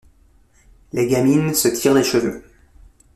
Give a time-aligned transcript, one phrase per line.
[0.93, 2.43] les gamines se tirent les cheveux